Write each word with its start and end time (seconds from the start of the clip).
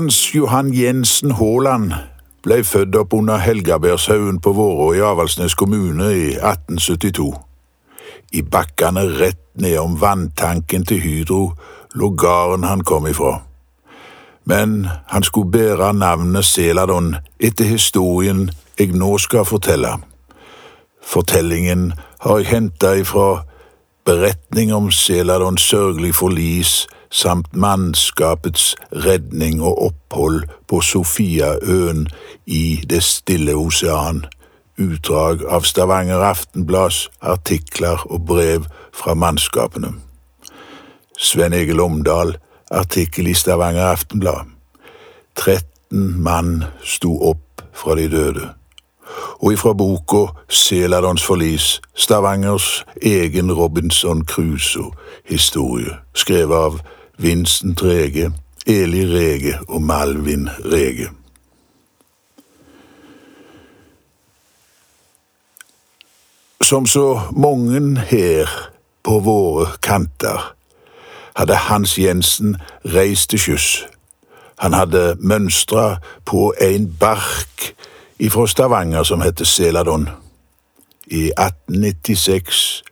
Hans 0.00 0.34
Johan 0.34 0.72
Jensen 0.72 1.34
Haaland 1.36 1.90
ble 2.40 2.62
født 2.64 2.94
opp 2.96 3.12
under 3.12 3.36
Helgabergshaugen 3.36 4.38
på 4.40 4.54
Vårå 4.56 4.86
i 4.96 5.02
Avaldsnes 5.04 5.52
kommune 5.60 6.06
i 6.16 6.22
1872. 6.38 7.26
I 8.32 8.40
bakkene 8.54 9.02
rett 9.18 9.42
nedom 9.60 9.98
vanntanken 10.00 10.86
til 10.88 11.02
Hydro 11.04 11.40
lå 11.92 12.08
gården 12.16 12.64
han 12.64 12.80
kom 12.80 13.10
ifra. 13.10 13.42
Men 14.48 14.88
han 15.12 15.26
skulle 15.28 15.52
bære 15.52 15.92
navnet 15.92 16.48
Seladon 16.48 17.18
etter 17.36 17.68
historien 17.68 18.46
jeg 18.78 18.96
nå 18.96 19.18
skal 19.20 19.44
fortelle. 19.44 19.98
Fortellingen 21.04 21.92
har 22.24 22.40
jeg 22.40 22.54
henta 22.54 22.94
ifra 23.02 23.42
beretning 24.08 24.72
om 24.72 24.88
Seladons 24.88 25.68
sørgelig 25.68 26.14
forlis 26.22 26.86
samt 27.10 27.56
mannskapets 27.56 28.74
redning 28.92 29.62
og 29.62 29.82
opphold 29.90 30.42
på 30.66 30.80
Sofiaøen 30.80 32.06
i 32.46 32.82
Det 32.90 33.02
stille 33.02 33.54
osean, 33.54 34.24
utdrag 34.78 35.42
av 35.48 35.66
Stavanger 35.66 36.22
Aftenblads 36.24 37.08
artikler 37.20 38.06
og 38.06 38.26
brev 38.26 38.64
fra 38.94 39.14
mannskapene. 39.14 39.92
Sven 41.18 41.52
Egil 41.52 41.80
Omdal, 41.80 42.36
artikkel 42.70 43.26
i 43.26 43.34
Stavanger 43.34 43.90
Aftenblad. 43.90 44.46
13 45.36 46.22
mann 46.22 46.64
sto 46.84 47.12
opp 47.30 47.62
fra 47.74 47.94
de 47.98 48.08
døde. 48.08 48.48
Og 49.42 49.52
ifra 49.52 49.72
boka 49.74 50.30
Seladons 50.48 51.24
forlis, 51.24 51.80
Stavangers 51.94 52.84
egen 53.02 53.52
Robinson 53.52 54.24
Crusoe-historie, 54.24 55.96
skrevet 56.14 56.56
av 56.56 56.80
Vincent 57.20 57.82
Rege, 57.82 58.32
Eli 58.66 59.04
Rege 59.04 59.58
og 59.68 59.82
Malvin 59.82 60.48
Rege. 60.48 61.08
Som 66.62 66.86
så 66.86 67.20
mange 67.36 68.00
her 68.00 68.48
på 69.02 69.18
våre 69.18 69.66
kanter 69.82 70.54
hadde 71.36 71.54
Hans 71.54 71.98
Jensen 71.98 72.56
reist 72.84 73.30
til 73.30 73.38
sjøs. 73.38 73.86
Han 74.58 74.72
hadde 74.72 75.16
mønstra 75.20 75.98
på 76.24 76.54
en 76.60 76.88
bark 77.00 77.74
ifra 78.18 78.46
Stavanger 78.46 79.02
som 79.02 79.20
heter 79.20 79.44
Seladon. 79.44 80.08
I 81.06 81.32
1896 81.36 82.82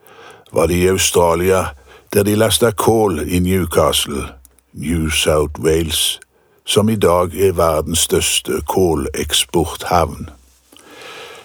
var 0.53 0.67
de 0.67 0.83
i 0.83 0.89
Australia, 0.89 1.65
der 2.13 2.23
de 2.23 2.35
lasta 2.35 2.71
kål 2.71 3.21
i 3.29 3.39
Newcastle, 3.39 4.29
New 4.73 5.11
South 5.11 5.61
Wales, 5.61 6.21
som 6.65 6.89
i 6.89 6.97
dag 6.97 7.35
er 7.35 7.53
verdens 7.53 7.99
største 7.99 8.61
kåleksporthavn. 8.67 10.31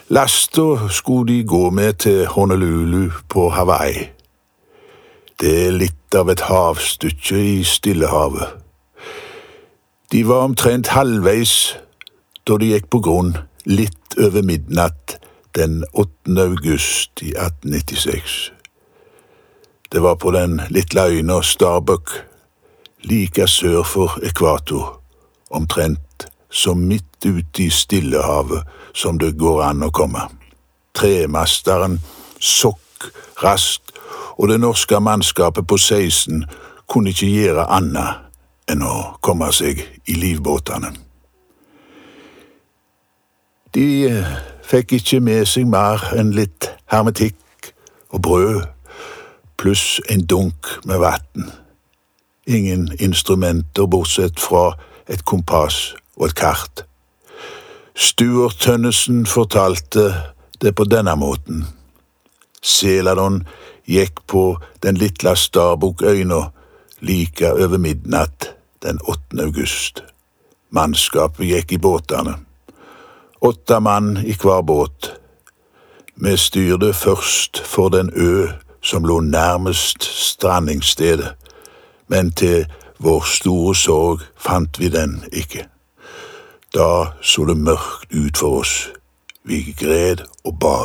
Lasta 0.08 0.88
skulle 0.88 1.32
de 1.32 1.44
gå 1.44 1.70
med 1.70 1.92
til 1.92 2.26
Honolulu 2.26 3.10
på 3.28 3.48
Hawaii. 3.48 4.08
Det 5.40 5.66
er 5.66 5.70
litt 5.70 6.14
av 6.14 6.30
et 6.30 6.40
havstykke 6.40 7.40
i 7.40 7.64
Stillehavet. 7.64 8.54
De 10.12 10.28
var 10.28 10.44
omtrent 10.46 10.92
halvveis 10.94 11.74
da 12.46 12.58
de 12.60 12.70
gikk 12.74 12.90
på 12.92 13.00
grunn 13.02 13.34
litt 13.66 14.18
over 14.20 14.44
midnatt 14.46 15.16
den 15.56 15.82
8. 15.92 16.36
august 16.38 17.22
i 17.22 17.32
1896. 17.32 18.53
Det 19.94 20.02
var 20.02 20.14
på 20.14 20.30
den 20.30 20.60
lille 20.68 21.02
øya 21.06 21.42
Starbuck, 21.42 22.10
like 23.04 23.46
sør 23.46 23.82
for 23.82 24.18
ekvator, 24.22 25.00
omtrent 25.50 26.26
så 26.50 26.74
midt 26.74 27.26
ute 27.26 27.62
i 27.62 27.70
Stillehavet 27.70 28.62
som 28.94 29.18
det 29.18 29.38
går 29.38 29.62
an 29.62 29.86
å 29.86 29.90
komme. 29.90 30.18
Tremasteren 30.94 32.00
sokk 32.40 33.06
raskt, 33.44 33.94
og 34.34 34.48
det 34.48 34.58
norske 34.60 35.00
mannskapet 35.00 35.66
på 35.66 35.78
16 35.78 36.42
kunne 36.90 37.14
ikke 37.14 37.30
gjøre 37.30 37.70
annet 37.70 38.26
enn 38.66 38.82
å 38.82 39.14
komme 39.22 39.52
seg 39.52 39.78
i 40.10 40.18
livbåtene. 40.18 40.90
De 43.74 43.86
fikk 44.66 44.98
ikke 44.98 45.20
med 45.20 45.46
seg 45.46 45.70
mer 45.70 46.02
enn 46.18 46.34
litt 46.34 46.72
hermetikk 46.90 47.74
og 48.10 48.22
brød, 48.22 48.73
pluss 49.64 50.00
en 50.08 50.26
dunk 50.26 50.66
med 50.84 50.98
vann. 50.98 51.50
Ingen 52.46 52.90
instrumenter 53.00 53.86
bortsett 53.86 54.40
fra 54.40 54.74
et 55.08 55.22
kompass 55.24 55.94
og 56.16 56.26
et 56.26 56.34
kart. 56.36 56.82
Stuart 57.96 58.58
Tønnesen 58.60 59.22
fortalte 59.26 60.10
det 60.60 60.74
på 60.76 60.84
denne 60.84 61.14
måten. 61.16 61.62
Seladon 62.60 63.46
gikk 63.88 64.20
på 64.28 64.42
den 64.84 65.00
lille 65.00 65.32
Starbuck-øyna 65.32 66.42
like 67.00 67.52
over 67.52 67.80
midnatt 67.80 68.50
den 68.84 69.00
8. 69.00 69.46
august. 69.46 70.02
Mannskapet 70.76 71.48
gikk 71.48 71.72
i 71.72 71.80
båtene. 71.80 72.34
Åtte 73.40 73.80
mann 73.80 74.18
i 74.26 74.36
hver 74.36 74.60
båt. 74.60 75.14
Vi 76.20 76.36
styrte 76.36 76.92
først 76.92 77.62
for 77.64 77.88
den 77.88 78.12
ø 78.12 78.63
som 78.84 79.04
lå 79.04 79.20
nærmest 79.20 80.04
strandingsstedet, 80.04 81.34
men 82.08 82.32
til 82.32 82.66
vår 83.00 83.24
store 83.24 83.74
sorg 83.74 84.20
fant 84.36 84.78
vi 84.80 84.90
den 84.92 85.22
ikke. 85.32 85.64
Da 86.74 87.14
så 87.22 87.44
det 87.48 87.56
mørkt 87.56 88.12
ut 88.12 88.36
for 88.36 88.60
oss. 88.60 88.90
Vi 89.44 89.74
gred 89.78 90.24
og 90.44 90.58
ba. 90.60 90.76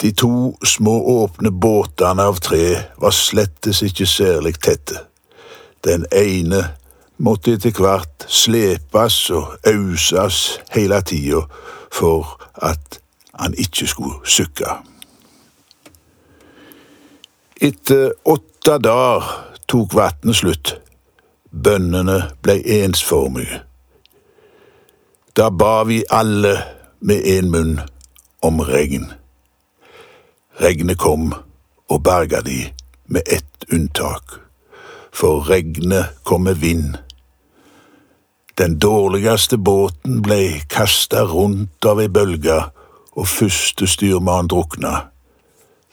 De 0.00 0.12
to 0.12 0.56
små 0.64 0.94
åpne 1.22 1.50
båtene 1.50 2.28
av 2.30 2.38
tre 2.44 2.64
var 3.02 3.14
slettes 3.14 3.82
ikke 3.82 4.06
særlig 4.06 4.54
tette. 4.62 5.00
Den 5.84 6.06
ene 6.12 6.62
måtte 7.18 7.56
etter 7.56 7.74
hvert 7.74 8.26
slepes 8.28 9.30
og 9.34 9.56
auses 9.66 10.60
hele 10.74 11.00
tida 11.02 11.42
for 11.92 12.36
at 12.54 13.00
han 13.34 13.54
ikke 13.58 13.86
skulle 13.86 14.20
sukke. 14.24 14.76
Etter 17.60 18.12
åtte 18.22 18.76
dager 18.78 19.24
tok 19.66 19.94
vannet 19.98 20.36
slutt. 20.38 20.76
Bønnene 21.50 22.20
ble 22.44 22.54
ensformige. 22.62 23.64
Da 25.34 25.48
ba 25.50 25.82
vi 25.88 26.04
alle 26.06 26.52
med 27.02 27.26
én 27.26 27.50
munn 27.50 27.80
om 28.46 28.62
regn. 28.62 29.08
Regnet 30.62 31.00
kom 31.02 31.32
og 31.90 32.02
berga 32.06 32.44
de 32.46 32.60
med 33.10 33.26
ett 33.26 33.66
unntak, 33.74 34.38
for 35.10 35.42
regnet 35.50 36.14
kom 36.22 36.46
med 36.46 36.62
vind. 36.62 36.94
Den 38.54 38.78
dårligste 38.78 39.58
båten 39.58 40.22
ble 40.22 40.60
kasta 40.70 41.26
rundt 41.26 41.90
av 41.90 41.98
ei 41.98 42.06
bølge, 42.06 42.62
og 43.18 43.26
første 43.26 43.90
styrmann 43.90 44.46
drukna. 44.46 45.08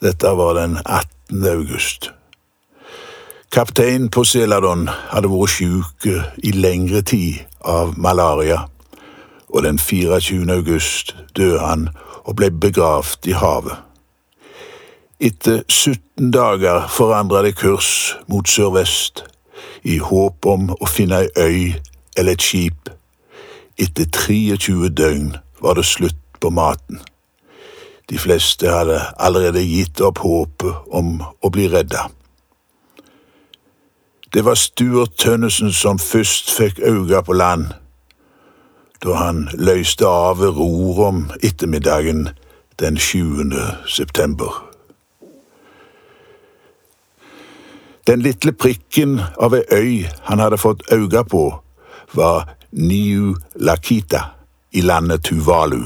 Dette 0.02 0.38
var 0.38 0.54
den 0.62 0.78
18. 0.86 1.15
august. 1.32 2.12
Kapteinen 3.52 4.10
på 4.10 4.24
Seladon 4.24 4.90
hadde 4.92 5.30
vært 5.32 5.54
sjuk 5.54 6.08
i 6.44 6.52
lengre 6.52 7.02
tid 7.02 7.46
av 7.64 7.94
malaria, 7.98 8.66
og 9.48 9.64
den 9.64 9.80
24. 9.80 10.44
august 10.52 11.16
døde 11.38 11.62
han 11.64 11.88
og 12.26 12.36
ble 12.36 12.52
begravd 12.52 13.30
i 13.32 13.38
havet. 13.38 13.78
Etter 15.20 15.64
17 15.70 16.32
dager 16.36 16.90
forandra 16.92 17.46
det 17.46 17.56
kurs 17.56 18.18
mot 18.28 18.50
sørvest, 18.50 19.24
i 19.84 19.98
håp 20.04 20.46
om 20.46 20.72
å 20.76 20.90
finne 20.90 21.24
ei 21.24 21.30
øy 21.40 21.74
eller 22.18 22.36
et 22.36 22.44
skip. 22.44 22.90
Etter 23.78 24.10
23 24.12 24.90
døgn 24.90 25.36
var 25.62 25.80
det 25.80 25.86
slutt 25.86 26.20
på 26.42 26.50
maten. 26.50 27.00
De 28.10 28.18
fleste 28.18 28.70
hadde 28.70 29.00
allerede 29.18 29.64
gitt 29.66 30.02
opp 30.02 30.22
håpet 30.22 30.92
om 30.94 31.18
å 31.42 31.50
bli 31.50 31.68
redda. 31.72 32.08
Det 34.34 34.44
var 34.46 34.56
Stuart 34.60 35.16
Tønnesen 35.18 35.72
som 35.74 36.00
først 36.00 36.52
fikk 36.52 36.80
øye 36.84 37.22
på 37.24 37.34
land, 37.34 37.72
da 39.04 39.14
han 39.16 39.46
løste 39.54 40.08
av 40.08 40.40
ved 40.40 40.58
ror 40.58 41.02
om 41.08 41.26
ettermiddagen 41.44 42.30
den 42.80 42.98
7. 42.98 43.54
september. 43.88 44.52
Den 48.08 48.22
lille 48.22 48.52
prikken 48.54 49.20
av 49.42 49.56
ei 49.56 49.64
øy 49.72 50.06
han 50.28 50.40
hadde 50.40 50.62
fått 50.62 50.84
øye 50.92 51.24
på, 51.24 51.46
var 52.14 52.50
Niu 52.72 53.36
Lakita 53.56 54.22
i 54.72 54.82
landet 54.82 55.24
Tuvalu. 55.24 55.86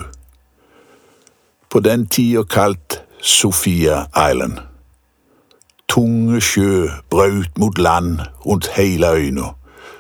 På 1.70 1.80
den 1.80 2.08
tida 2.08 2.44
kalt 2.44 3.02
Sofia 3.22 4.06
Island. 4.32 4.58
Tunge 5.90 6.42
sjø 6.42 6.88
brøt 7.10 7.58
mot 7.58 7.78
land 7.78 8.20
rundt 8.46 8.68
hele 8.74 9.12
øyna, 9.12 9.54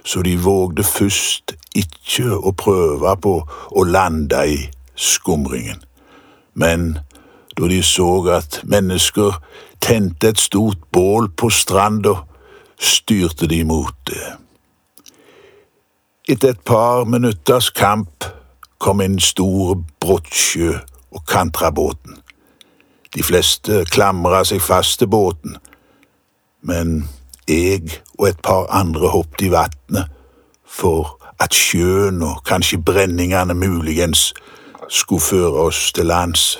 så 0.05 0.21
de 0.21 0.37
vågde 0.37 0.83
først 0.83 1.53
ikke 1.75 2.33
å 2.33 2.55
prøve 2.57 3.13
på 3.21 3.35
å 3.69 3.85
lande 3.85 4.41
i 4.49 4.57
skumringen. 4.95 5.83
Men 6.53 6.97
da 7.57 7.69
de 7.69 7.83
så 7.85 8.09
at 8.33 8.61
mennesker 8.63 9.37
tente 9.81 10.33
et 10.33 10.41
stort 10.41 10.81
bål 10.91 11.29
på 11.37 11.49
stranda, 11.53 12.15
styrte 12.79 13.47
de 13.47 13.63
mot 13.63 13.93
det. 14.09 14.35
Etter 16.29 16.49
et 16.49 16.65
par 16.65 17.05
minutters 17.05 17.69
kamp 17.69 18.25
kom 18.79 19.01
en 19.01 19.19
stor 19.19 19.77
brottsjø 20.01 20.79
og 21.11 21.25
kantra 21.27 21.71
båten. 21.71 22.17
De 23.15 23.23
fleste 23.23 23.85
klamra 23.89 24.43
seg 24.45 24.61
fast 24.61 24.99
til 24.99 25.09
båten, 25.09 25.57
men 26.61 27.07
jeg 27.47 28.01
og 28.19 28.27
et 28.29 28.41
par 28.43 28.67
andre 28.69 29.09
hoppet 29.09 29.47
i 29.47 29.51
vannet 29.53 30.11
for 30.69 31.17
at 31.39 31.55
sjøen 31.55 32.21
og 32.23 32.43
kanskje 32.45 32.81
brenningene 32.83 33.55
muligens 33.57 34.33
skulle 34.89 35.21
føre 35.21 35.65
oss 35.69 35.91
til 35.93 36.05
lands, 36.05 36.59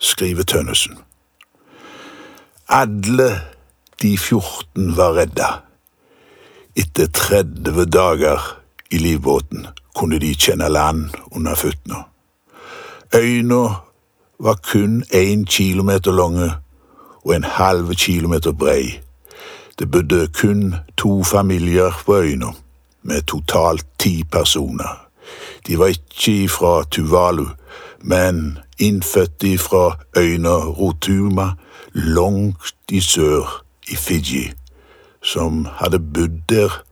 skriver 0.00 0.42
Tønnesen. 0.42 0.98
Alle 2.68 3.40
de 4.02 4.18
14 4.18 4.96
var 4.96 5.16
redda. 5.16 5.48
Etter 6.76 7.06
30 7.06 7.84
dager 7.90 8.44
i 8.90 8.98
livbåten 8.98 9.66
kunne 9.96 10.20
de 10.22 10.34
kjenne 10.34 10.68
land 10.68 11.08
under 11.30 11.54
føttene. 11.54 12.04
Øyna 13.14 13.87
var 14.40 14.54
kun 14.72 15.04
én 15.14 15.44
kilometer 15.44 16.12
lange 16.12 16.52
og 17.24 17.36
en 17.36 17.44
halv 17.44 17.94
kilometer 17.94 18.52
brei. 18.52 19.00
Det 19.78 19.90
bodde 19.90 20.28
kun 20.40 20.74
to 20.96 21.24
familier 21.24 22.02
på 22.06 22.16
øyene, 22.16 22.46
med 23.02 23.22
totalt 23.22 23.86
ti 23.98 24.24
personer. 24.24 25.06
De 25.66 25.78
var 25.78 25.86
ikke 25.86 26.48
fra 26.48 26.84
Tuvalu, 26.90 27.46
men 28.00 28.58
innfødt 28.78 29.60
fra 29.60 29.98
øyene 30.16 30.48
Rotuma, 30.48 31.52
langt 31.92 32.74
i 32.90 33.00
sør 33.00 33.64
i 33.88 33.96
Fiji, 33.96 34.52
som 35.22 35.66
hadde 35.72 35.98
bodd 35.98 36.40
der 36.48 36.82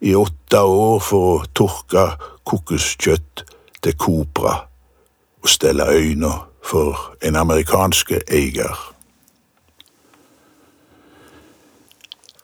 i 0.00 0.14
åtte 0.14 0.60
år 0.60 0.98
for 1.00 1.28
å 1.34 1.44
tørke 1.56 2.04
kokoskjøtt 2.44 3.44
til 3.82 3.96
kopra 3.96 4.56
og 5.42 5.48
stelle 5.48 5.86
øyna 5.88 6.32
for 6.64 6.98
en 7.22 7.36
amerikanske 7.36 8.20
eier. 8.28 8.74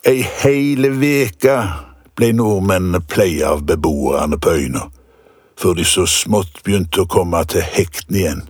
Ei 0.05 0.20
heile 0.43 0.93
veke 1.00 1.56
ble 2.17 2.32
nordmennene 2.37 3.00
pleie 3.00 3.46
av 3.46 3.64
beboerne 3.69 4.38
på 4.40 4.52
øyna, 4.56 4.87
før 5.61 5.76
de 5.76 5.84
så 5.84 6.06
smått 6.08 6.62
begynte 6.64 7.05
å 7.05 7.11
komme 7.11 7.43
til 7.49 7.64
hekten 7.64 8.17
igjen. 8.17 8.46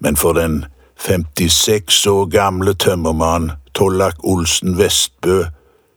Men 0.00 0.16
for 0.16 0.36
den 0.36 0.64
56 1.00 2.06
år 2.12 2.26
gamle 2.32 2.74
tømmermannen 2.74 3.56
Tollak 3.76 4.20
Olsen 4.24 4.78
Vestbø 4.78 5.44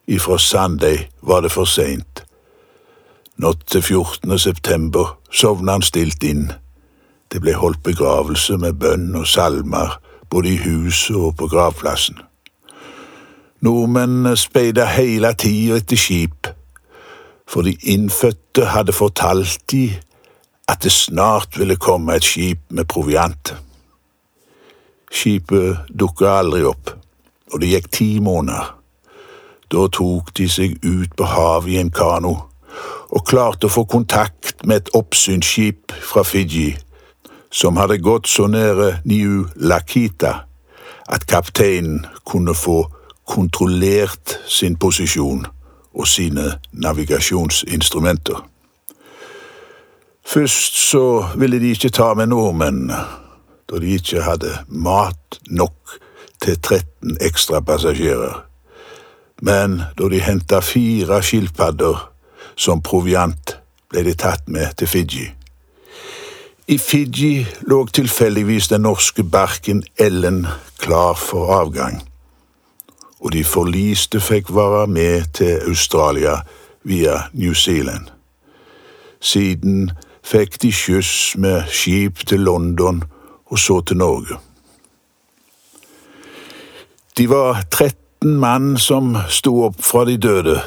ifra 0.07 0.37
Sandøy 0.37 1.05
var 1.21 1.41
det 1.41 1.51
for 1.51 1.67
seint. 1.67 2.23
Natt 3.39 3.61
til 3.71 3.81
14. 3.81 4.39
september 4.39 5.15
sovna 5.31 5.77
han 5.77 5.85
stilt 5.85 6.23
inn. 6.27 6.49
Det 7.31 7.41
ble 7.41 7.53
holdt 7.53 7.83
begravelse 7.85 8.57
med 8.57 8.79
bønn 8.81 9.13
og 9.15 9.27
salmer 9.27 9.99
både 10.29 10.53
i 10.53 10.57
huset 10.63 11.15
og 11.15 11.35
på 11.37 11.47
gravplassen. 11.47 12.17
Nordmennene 13.61 14.37
speida 14.37 14.85
hele 14.89 15.33
tida 15.37 15.77
etter 15.77 15.99
skip, 15.99 16.47
for 17.49 17.65
de 17.65 17.75
innfødte 17.93 18.65
hadde 18.73 18.95
fortalt 18.95 19.59
de 19.71 19.83
at 20.69 20.83
det 20.83 20.91
snart 20.91 21.57
ville 21.59 21.75
komme 21.75 22.15
et 22.15 22.23
skip 22.23 22.59
med 22.69 22.85
proviant. 22.85 23.55
Skipet 25.11 25.77
dukka 25.99 26.33
aldri 26.39 26.63
opp, 26.69 26.93
og 27.53 27.61
det 27.61 27.71
gikk 27.73 27.91
ti 27.91 28.09
måneder. 28.21 28.75
Da 29.69 29.87
tok 29.93 30.33
de 30.37 30.49
seg 30.49 30.77
ut 30.85 31.13
på 31.17 31.25
havet 31.29 31.73
i 31.73 31.81
en 31.81 31.91
kano 31.93 32.35
og 33.09 33.25
klarte 33.25 33.67
å 33.67 33.73
få 33.73 33.83
kontakt 33.89 34.63
med 34.65 34.81
et 34.81 34.93
oppsynsskip 34.97 35.93
fra 36.05 36.23
Fiji 36.25 36.71
som 37.51 37.77
hadde 37.77 37.97
gått 38.01 38.27
så 38.29 38.47
nære 38.47 38.99
Niu 39.05 39.47
Lakita 39.55 40.33
at 41.09 41.25
kapteinen 41.27 42.05
kunne 42.25 42.53
få 42.55 42.83
kontrollert 43.29 44.39
sin 44.47 44.75
posisjon 44.75 45.45
og 45.93 46.07
sine 46.07 46.51
navigasjonsinstrumenter. 46.71 48.45
Først 50.25 50.77
så 50.89 51.25
ville 51.35 51.59
de 51.59 51.71
ikke 51.73 51.89
ta 51.89 52.13
med 52.13 52.29
nordmennene, 52.29 52.99
da 53.69 53.79
de 53.81 53.95
ikke 53.97 54.21
hadde 54.21 54.51
mat 54.67 55.39
nok 55.49 55.97
til 56.41 56.61
13 56.61 57.17
ekstra 57.21 57.59
passasjerer. 57.65 58.45
Men 59.41 59.81
da 59.97 60.09
de 60.09 60.21
henta 60.21 60.59
fire 60.59 61.21
skilpadder 61.23 61.97
som 62.55 62.81
proviant, 62.81 63.57
ble 63.89 64.03
de 64.05 64.13
tatt 64.13 64.45
med 64.47 64.75
til 64.77 64.87
Fiji. 64.87 65.38
I 66.69 66.77
Fiji 66.77 67.47
lå 67.61 67.85
tilfeldigvis 67.85 68.67
den 68.67 68.81
norske 68.81 69.23
barken 69.23 69.83
Ellen 69.97 70.47
klar 70.77 71.13
for 71.17 71.53
avgang, 71.53 72.03
og 73.19 73.31
de 73.33 73.41
forliste 73.43 74.19
fikk 74.21 74.51
være 74.53 74.87
med 74.87 75.23
til 75.33 75.55
Australia 75.65 76.35
via 76.83 77.15
New 77.33 77.53
Zealand. 77.53 78.11
Siden 79.19 79.91
fikk 80.21 80.61
de 80.61 80.69
skyss 80.71 81.37
med 81.37 81.63
skip 81.73 82.21
til 82.27 82.39
London 82.45 83.01
og 83.45 83.59
så 83.59 83.81
til 83.81 83.97
Norge. 83.97 84.37
De 87.17 87.29
var 87.29 87.63
13 87.71 88.35
mann 88.37 88.77
som 88.77 89.17
sto 89.27 89.63
opp 89.63 89.81
fra 89.81 90.05
de 90.05 90.17
døde. 90.17 90.61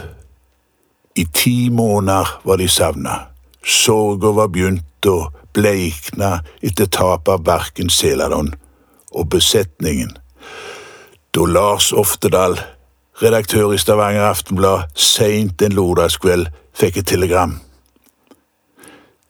I 1.16 1.24
ti 1.34 1.68
måneder 1.68 2.40
var 2.44 2.56
de 2.56 2.68
savna. 2.68 3.14
Sorga 3.62 4.34
var 4.34 4.50
begynt 4.50 5.06
å 5.06 5.30
bleikna 5.54 6.40
etter 6.62 6.86
tap 6.86 7.28
av 7.28 7.44
Barken 7.46 7.90
Seladon 7.90 8.52
og 9.12 9.28
besetningen. 9.32 10.14
Da 11.32 11.44
Lars 11.48 11.92
Oftedal, 11.92 12.58
redaktør 13.22 13.72
i 13.72 13.80
Stavanger 13.80 14.28
Aftenblad, 14.28 14.92
seint 14.94 15.62
en 15.62 15.76
lørdagskveld 15.76 16.48
fikk 16.76 17.02
et 17.02 17.10
telegram. 17.12 17.58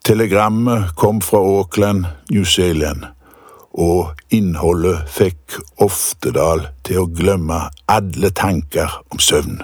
Telegrammet 0.02 0.96
kom 0.98 1.20
fra 1.22 1.38
Auckland, 1.38 2.06
New 2.30 2.44
Zealand, 2.44 3.04
og 3.72 4.18
innholdet 4.34 5.06
fikk 5.08 5.60
Oftedal 5.78 6.66
til 6.86 7.04
å 7.04 7.10
glemme 7.10 7.68
alle 7.86 8.32
tanker 8.34 8.98
om 9.14 9.22
søvn. 9.22 9.62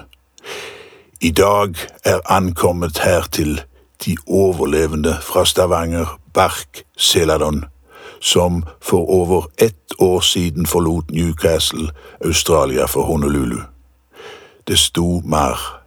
I 1.19 1.33
dag 1.35 1.75
er 2.07 2.23
ankommet 2.31 3.01
her 3.03 3.19
hertil 3.19 3.59
de 4.05 4.17
overlevende 4.27 5.17
fra 5.21 5.45
Stavanger 5.45 6.19
Bark 6.33 6.83
Seladon, 6.97 7.65
som 8.19 8.63
for 8.81 9.09
over 9.09 9.43
ett 9.57 9.93
år 9.99 10.19
siden 10.19 10.65
forlot 10.65 11.11
Newcastle, 11.11 11.91
Australia 12.25 12.85
for 12.85 13.01
Honolulu. 13.01 13.59
Det 14.67 14.79
sto 14.79 15.21
mer. 15.25 15.79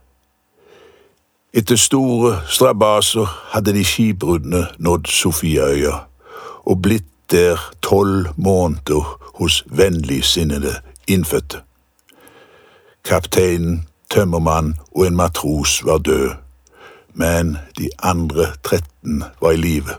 Etter 1.53 1.77
store 1.77 2.41
strabaser 2.49 3.27
hadde 3.53 3.73
de 3.73 3.85
skipbruddene 3.85 4.67
nådd 4.79 5.07
Sofiaøya 5.07 5.99
og 6.65 6.83
blitt 6.83 7.09
der 7.31 7.61
tolv 7.83 8.27
måneder 8.37 9.19
hos 9.35 9.65
vennligsinnede 9.67 10.75
innfødte. 11.07 11.61
Kapteinen, 13.05 13.89
tømmermann 14.11 14.79
og 14.95 15.07
en 15.07 15.17
matros 15.17 15.85
var 15.85 15.99
død 15.99 16.42
men 17.15 17.57
de 17.79 17.91
andre 18.03 18.47
13 18.63 19.25
var 19.41 19.51
i 19.51 19.57
live, 19.57 19.97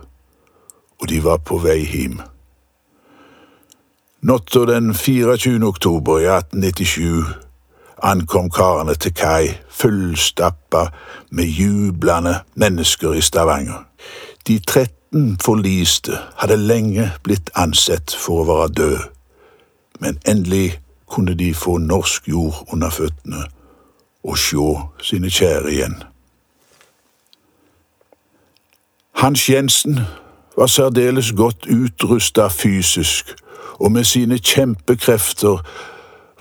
og 1.01 1.09
de 1.09 1.23
var 1.23 1.37
på 1.37 1.57
vei 1.57 1.79
hjem. 1.85 2.21
Natta 4.23 4.65
den 4.65 4.93
24. 4.93 5.67
oktober 5.67 6.19
i 6.19 6.27
1897 6.31 7.43
ankom 8.03 8.49
karene 8.49 8.95
til 8.95 9.13
kai 9.15 9.49
fullstappa 9.69 10.87
med 11.31 11.45
jublende 11.45 12.35
mennesker 12.55 13.13
i 13.13 13.21
Stavanger. 13.21 13.83
De 14.47 14.59
13 14.59 15.37
forliste 15.43 16.17
hadde 16.37 16.57
lenge 16.57 17.11
blitt 17.23 17.51
ansett 17.55 18.15
for 18.19 18.43
å 18.43 18.47
være 18.47 18.73
døde, 18.79 19.03
men 19.99 20.19
endelig 20.27 20.79
kunne 21.07 21.35
de 21.37 21.53
få 21.53 21.77
norsk 21.77 22.27
jord 22.27 22.63
under 22.73 22.89
føttene 22.89 23.45
og 24.23 24.39
sjå 24.39 24.67
sine 25.03 25.29
kjære 25.29 25.71
igjen. 25.71 25.99
Hans 29.23 29.49
Jensen 29.49 29.99
var 30.57 30.67
særdeles 30.67 31.31
godt 31.31 31.65
utrusta 31.65 32.47
fysisk, 32.47 33.35
og 33.79 33.91
med 33.91 34.03
sine 34.03 34.37
kjempekrefter 34.37 35.67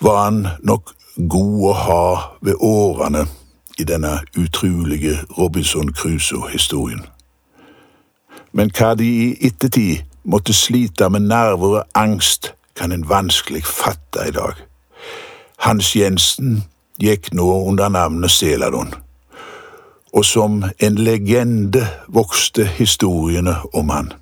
var 0.00 0.24
han 0.24 0.46
nok 0.62 0.90
god 1.28 1.68
å 1.68 1.72
ha 1.72 2.16
ved 2.40 2.54
årene 2.58 3.22
i 3.78 3.86
denne 3.86 4.16
utrolige 4.34 5.14
Robinson 5.38 5.92
Crusoe-historien. 5.94 7.06
Men 8.52 8.74
hva 8.74 8.96
de 8.98 9.06
i 9.06 9.46
ettertid 9.46 10.02
måtte 10.24 10.52
slite 10.52 11.06
med 11.10 11.30
nerver 11.30 11.78
og 11.84 11.86
angst, 11.94 12.50
kan 12.74 12.92
en 12.92 13.08
vanskelig 13.08 13.62
fatte 13.62 14.26
i 14.26 14.34
dag. 14.34 14.58
Hans 15.56 15.94
Jensen 15.96 16.64
gikk 16.98 17.30
nå 17.32 17.46
under 17.68 17.88
navnet 17.88 18.30
Seladon, 18.30 18.90
og 20.12 20.24
som 20.24 20.64
en 20.78 20.94
legende 20.94 21.86
vokste 22.08 22.64
historiene 22.64 23.56
om 23.74 23.88
han. 23.88 24.12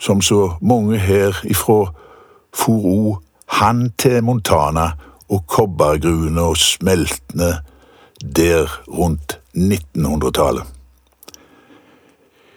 Som 0.00 0.22
så 0.22 0.54
mange 0.60 0.98
her 0.98 1.34
ifra 1.44 1.92
for 2.54 3.22
han 3.46 3.92
til 3.98 4.24
Montana 4.24 4.90
og 5.28 5.46
kobbergruene 5.46 6.40
og 6.40 6.56
smeltene 6.56 7.58
der 8.36 8.82
rundt 8.88 9.40
1900-tallet. 9.56 10.62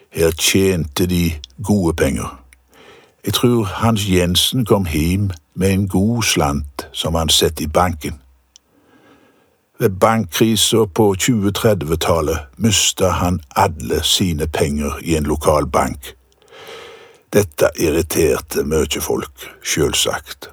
Her 0.10 0.32
tjente 0.32 1.06
de 1.06 1.32
gode 1.64 1.94
penger. 1.94 2.44
Jeg 3.26 3.34
tror 3.34 3.64
Hans 3.64 4.10
Jensen 4.10 4.66
kom 4.66 4.86
hjem 4.86 5.30
med 5.54 5.74
en 5.74 5.88
god 5.88 6.24
slant 6.24 6.88
som 6.94 7.16
han 7.16 7.30
satte 7.30 7.64
i 7.64 7.68
banken. 7.68 8.22
Ved 9.80 9.90
bankkrisa 9.90 10.86
på 10.86 11.16
2030-tallet 11.20 12.40
mista 12.58 13.08
han 13.08 13.40
alle 13.56 14.04
sine 14.04 14.48
penger 14.48 15.00
i 15.04 15.16
en 15.16 15.24
lokal 15.24 15.68
bank. 15.68 16.16
Dette 17.34 17.70
irriterte 17.78 18.64
mye 18.66 19.02
folk, 19.02 19.46
sjølsagt. 19.62 20.50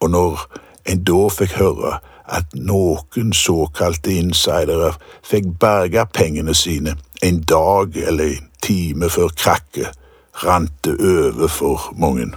Og 0.00 0.10
når 0.10 0.44
en 0.84 1.04
da 1.08 1.22
fikk 1.32 1.56
høre 1.56 1.96
at 2.28 2.52
noen 2.52 3.32
såkalte 3.32 4.12
insidere 4.12 4.92
fikk 5.24 5.54
berga 5.60 6.04
pengene 6.04 6.54
sine 6.54 6.98
en 7.22 7.40
dag 7.40 7.96
eller 7.96 8.36
en 8.36 8.50
time 8.62 9.08
før 9.08 9.32
krakket, 9.32 9.96
rant 10.44 10.84
det 10.84 10.98
over 11.00 11.48
for 11.48 11.88
mange. 11.96 12.34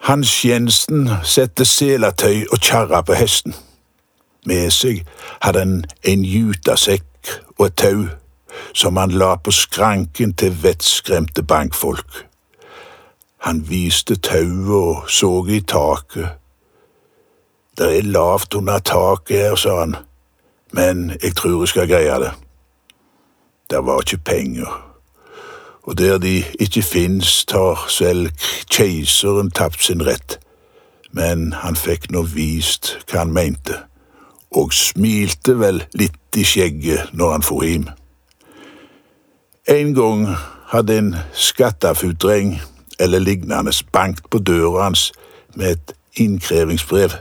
Hans 0.00 0.44
Jensen 0.44 1.10
setter 1.22 1.64
seletøy 1.64 2.46
og 2.52 2.58
kjerra 2.58 3.02
på 3.04 3.14
hesten. 3.14 3.54
Med 4.48 4.70
seg 4.72 5.04
hadde 5.44 5.60
han 5.60 5.74
en 6.08 6.24
jutasekk 6.24 7.34
og 7.58 7.66
et 7.66 7.76
tau 7.76 8.06
som 8.72 8.96
han 8.96 9.12
la 9.12 9.34
på 9.36 9.52
skranken 9.52 10.32
til 10.34 10.56
vettskremte 10.62 11.42
bankfolk. 11.42 12.24
Han 13.44 13.60
viste 13.68 14.16
tauet 14.16 14.72
og 14.72 15.10
så 15.12 15.32
i 15.48 15.60
taket. 15.60 16.28
Det 17.76 17.92
er 17.98 18.08
lavt 18.08 18.54
under 18.54 18.78
taket 18.78 19.36
her, 19.36 19.56
sa 19.56 19.78
han, 19.80 19.96
men 20.72 21.10
jeg 21.22 21.36
tror 21.36 21.60
jeg 21.60 21.68
skal 21.68 21.88
greie 21.88 22.20
det. 22.24 22.32
Det 23.70 23.84
var 23.86 24.00
ikke 24.00 24.24
penger, 24.24 24.89
og 25.90 25.98
der 25.98 26.18
de 26.18 26.44
ikke 26.60 26.82
fins, 26.82 27.44
tar 27.44 27.86
selv 27.88 28.28
keiseren 28.70 29.50
tapt 29.50 29.82
sin 29.84 30.06
rett, 30.06 30.36
men 31.10 31.48
han 31.52 31.74
fikk 31.76 32.12
nå 32.14 32.22
vist 32.30 32.92
hva 33.10 33.24
han 33.24 33.32
mente, 33.34 33.74
og 34.54 34.70
smilte 34.70 35.56
vel 35.58 35.80
litt 35.98 36.38
i 36.38 36.44
skjegget 36.46 37.10
når 37.12 37.32
han 37.32 37.46
for 37.48 37.66
hjem. 37.66 37.88
En 39.66 39.90
gang 39.98 40.22
hadde 40.70 40.98
en 40.98 41.10
skattafutdreng 41.34 42.60
eller 43.00 43.18
lignende 43.18 43.74
bankt 43.92 44.30
på 44.30 44.38
døra 44.38 44.84
hans 44.84 45.10
med 45.58 45.74
et 45.74 45.92
innkrevingsbrev. 46.22 47.18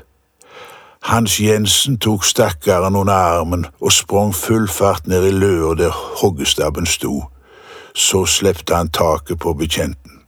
Hans 1.09 1.39
Jensen 1.41 1.97
tok 1.97 2.21
stakkaren 2.23 2.95
under 2.95 3.17
armen 3.17 3.65
og 3.81 3.97
sprang 3.97 4.35
full 4.35 4.69
fart 4.69 5.07
ned 5.07 5.25
i 5.25 5.33
løa 5.33 5.73
der 5.73 6.01
hoggestabben 6.21 6.85
sto. 6.85 7.23
Så 7.95 8.25
slepte 8.25 8.75
han 8.75 8.89
taket 8.89 9.39
på 9.39 9.53
bekjenten. 9.53 10.21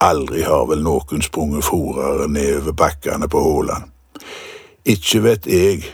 Aldri 0.00 0.42
har 0.42 0.66
vel 0.66 0.82
noen 0.82 1.22
sprunget 1.22 1.64
forere 1.64 2.28
nedover 2.28 2.72
bakkene 2.72 3.28
på 3.28 3.40
Håland. 3.44 3.90
Ikke 4.84 5.22
vet 5.22 5.46
jeg, 5.46 5.84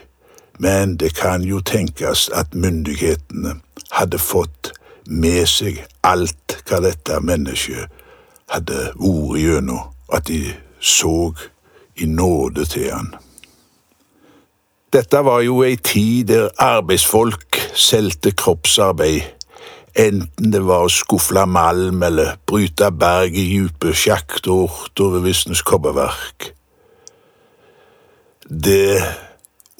men 0.59 0.97
det 0.97 1.15
kan 1.19 1.43
jo 1.43 1.61
tenkes 1.61 2.29
at 2.35 2.55
myndighetene 2.55 3.57
hadde 3.91 4.19
fått 4.19 4.73
med 5.07 5.47
seg 5.51 5.83
alt 6.07 6.59
hva 6.67 6.81
dette 6.83 7.19
mennesket 7.23 7.91
hadde 8.51 8.91
vært 8.95 9.43
gjennom, 9.43 9.93
at 10.13 10.27
de 10.31 10.55
så 10.81 11.35
i 11.97 12.07
nåde 12.07 12.65
til 12.71 12.91
han. 12.93 13.15
Dette 14.93 15.19
var 15.27 15.43
jo 15.43 15.61
ei 15.67 15.77
tid 15.77 16.31
der 16.31 16.49
arbeidsfolk 16.63 17.59
solgte 17.75 18.31
kroppsarbeid, 18.33 19.36
enten 19.97 20.53
det 20.53 20.63
var 20.67 20.87
å 20.87 20.93
skufle 20.93 21.47
malm 21.49 22.05
eller 22.07 22.37
bryte 22.49 22.91
berg 22.93 23.37
i 23.37 23.47
dype 23.55 23.95
sjaktorter 23.97 25.17
ved 25.17 25.27
Visnes 25.27 25.65
kobberverk. 25.67 26.53
Det 28.47 29.03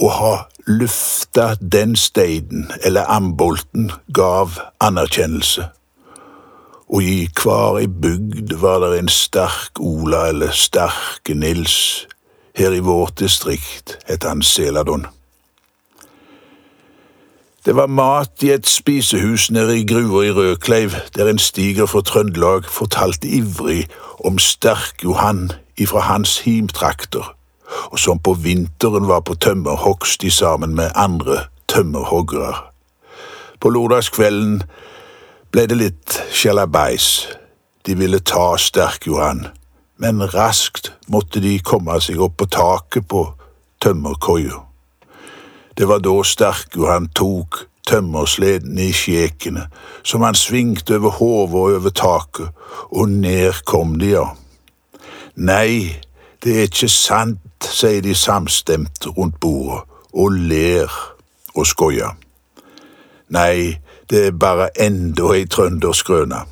å 0.03 0.11
ha 0.13 0.35
lufta 0.67 1.55
den 1.61 1.95
steinen 1.97 2.67
eller 2.83 3.07
ambolten 3.13 3.93
gav 4.11 4.59
anerkjennelse 4.83 5.71
og 6.87 7.03
i 7.03 7.27
hver 7.35 7.81
ei 7.81 7.89
bygd 7.91 8.55
var 8.63 8.85
det 8.85 9.01
en 9.01 9.11
sterk 9.11 9.81
Ola 9.83 10.29
eller 10.31 10.55
sterke 10.55 11.35
Nils. 11.35 12.07
Her 12.57 12.73
i 12.73 12.81
vårt 12.81 13.19
distrikt 13.19 13.99
het 14.07 14.25
han 14.25 14.43
Seladon. 14.43 15.07
Det 17.67 17.77
var 17.77 17.87
mat 17.87 18.43
i 18.47 18.51
et 18.55 18.67
spisehus 18.67 19.51
nede 19.51 19.81
i 19.81 19.87
gruva 19.87 20.21
i 20.23 20.31
Rødkleiv, 20.31 20.91
der 21.17 21.29
en 21.29 21.39
stiger 21.39 21.87
fra 21.87 22.01
Trøndelag 22.01 22.65
fortalte 22.65 23.29
ivrig 23.29 23.89
om 24.25 24.39
Sterk-Johan 24.39 25.51
ifra 25.77 26.01
hans 26.01 26.39
himtrakter, 26.39 27.35
og 27.85 27.99
som 27.99 28.19
på 28.19 28.33
vinteren 28.33 29.09
var 29.09 29.21
på 29.21 29.35
tømmerhogst 29.35 30.23
i 30.25 30.31
sammen 30.31 30.75
med 30.75 30.91
andre 30.95 31.39
tømmerhoggere. 31.69 32.55
På 33.61 33.69
lørdagskvelden 33.69 34.63
ble 35.51 35.67
det 35.67 35.81
litt 35.81 36.21
sjalabais. 36.31 37.27
De 37.87 37.99
ville 37.99 38.23
ta 38.23 38.55
Sterk-Johan, 38.57 39.47
men 39.99 40.23
raskt 40.35 40.93
måtte 41.09 41.43
de 41.43 41.59
komme 41.59 41.99
seg 42.01 42.23
opp 42.23 42.39
på 42.39 42.47
taket 42.47 43.11
på 43.11 43.27
tømmerkoia. 43.83 44.66
Det 45.77 45.89
var 45.89 45.99
da 45.99 46.23
Sterk-Johan 46.25 47.09
tok 47.15 47.67
tømmersleden 47.87 48.79
i 48.79 48.93
skjekene, 48.93 49.67
som 50.03 50.23
han 50.23 50.35
svingte 50.35 50.97
over 50.97 51.11
hodet 51.11 51.55
og 51.55 51.75
over 51.77 51.91
taket, 51.91 52.49
og 52.91 53.09
ned 53.09 53.63
kom 53.67 53.99
de, 54.01 54.11
ja. 54.17 54.25
Nei, 55.37 55.93
det 56.45 56.57
er 56.57 56.71
ikke 56.71 56.89
sant, 56.89 57.43
sier 57.61 58.01
de 58.03 58.15
samstemt 58.15 59.07
rundt 59.17 59.39
bordet, 59.41 59.85
og 60.17 60.33
ler 60.33 60.93
og 61.55 61.67
skoier. 61.67 62.17
Nei, 63.29 63.77
det 64.11 64.27
er 64.27 64.37
bare 64.39 64.71
enda 64.81 65.33
ei 65.35 65.47
trønderskrøne. 65.51 66.45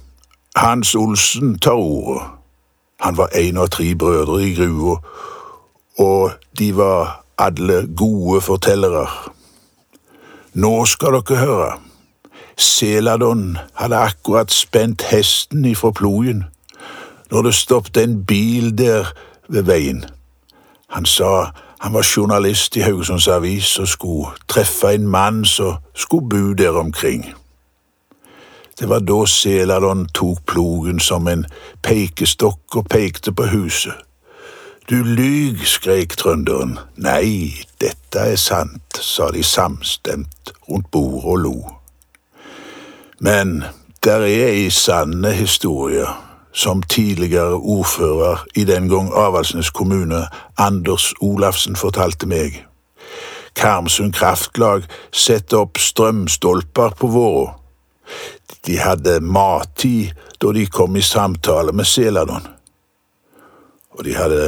Hans 0.56 0.94
Olsen 0.94 1.58
tar 1.58 1.78
ordet. 1.80 2.22
Han 3.00 3.16
var 3.16 3.32
en 3.34 3.56
av 3.62 3.68
tre 3.72 3.94
brødre 3.94 4.42
i 4.44 4.54
grua, 4.54 4.98
og 5.98 6.32
de 6.58 6.70
var 6.76 7.23
alle 7.38 7.88
gode 7.96 8.40
fortellere. 8.40 9.06
Nå 10.54 10.84
skal 10.84 11.18
dere 11.18 11.38
høre. 11.38 11.72
Seladon 12.56 13.56
hadde 13.74 13.96
akkurat 13.96 14.52
spent 14.52 15.02
hesten 15.02 15.64
ifra 15.64 15.90
plogen 15.90 16.44
når 17.30 17.42
det 17.42 17.54
stoppet 17.54 17.96
en 17.96 18.24
bil 18.26 18.78
der 18.78 19.10
ved 19.48 19.62
veien. 19.62 20.04
Han 20.88 21.04
sa 21.04 21.50
han 21.84 21.92
var 21.92 22.06
journalist 22.16 22.76
i 22.76 22.80
Haugesunds 22.80 23.28
Avis 23.28 23.78
og 23.78 23.88
skulle 23.88 24.26
treffe 24.48 24.94
en 24.94 25.08
mann 25.08 25.44
som 25.44 25.74
skulle 25.94 26.28
bo 26.28 26.52
der 26.52 26.70
omkring. 26.70 27.34
Det 28.80 28.88
var 28.88 28.98
da 28.98 29.26
Seladon 29.26 30.06
tok 30.14 30.46
plogen 30.46 31.00
som 31.00 31.28
en 31.28 31.44
pekestokk 31.82 32.76
og 32.76 32.86
pekte 32.90 33.32
på 33.32 33.46
huset. 33.46 33.92
Du 34.90 35.02
lyg, 35.02 35.66
skrek 35.66 36.16
trønderen. 36.16 36.78
Nei, 36.96 37.54
dette 37.80 38.26
er 38.34 38.36
sant, 38.36 38.98
sa 39.00 39.30
de 39.32 39.42
samstemt 39.42 40.52
rundt 40.68 40.90
bordet 40.92 41.24
og 41.24 41.38
lo. 41.40 41.54
Men 43.24 43.64
der 44.04 44.26
er 44.28 44.52
ei 44.52 44.68
sanne 44.70 45.32
historie 45.32 46.04
som 46.52 46.82
tidligere 46.82 47.56
ordfører 47.56 48.44
i 48.54 48.64
den 48.64 48.88
gang 48.88 49.10
Avaldsnes 49.16 49.70
kommune, 49.70 50.26
Anders 50.58 51.14
Olafsen, 51.20 51.76
fortalte 51.76 52.28
meg. 52.28 52.60
Karmsund 53.56 54.12
Kraftlag 54.12 54.84
setter 55.12 55.64
opp 55.64 55.80
strømstolper 55.80 56.96
på 57.00 57.06
våra 57.06 57.54
de 58.66 58.78
hadde 58.80 59.20
mattid 59.20 60.12
da 60.40 60.52
de 60.52 60.66
kom 60.66 60.96
i 60.96 61.02
samtale 61.02 61.72
med 61.72 61.88
Seladon. 61.88 62.46
Og 63.94 64.04
de 64.04 64.14
hadde 64.16 64.44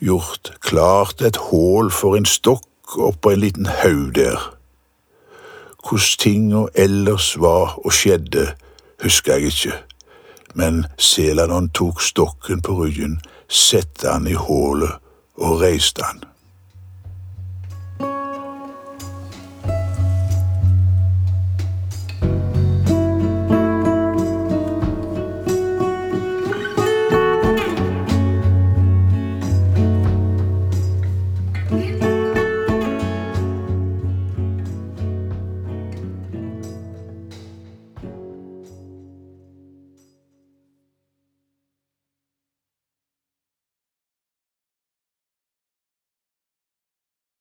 gjort 0.00 0.52
klart 0.60 1.20
et 1.22 1.36
hull 1.50 1.90
for 1.92 2.16
en 2.16 2.26
stokk 2.26 2.96
oppå 2.98 3.34
en 3.34 3.40
liten 3.40 3.66
haug 3.66 4.14
der. 4.14 4.40
Hvordan 5.80 6.18
tinga 6.18 6.64
ellers 6.74 7.34
var 7.40 7.78
og 7.84 7.92
skjedde, 7.92 8.52
husker 9.02 9.32
jeg 9.34 9.52
ikke, 9.52 9.76
men 10.54 10.84
Seladon 10.98 11.70
tok 11.70 12.02
stokken 12.02 12.62
på 12.62 12.74
ryggen, 12.82 13.20
sette 13.48 14.08
han 14.10 14.26
i 14.26 14.36
hullet 14.36 14.98
og 15.40 15.60
reiste 15.62 16.04
han. 16.04 16.24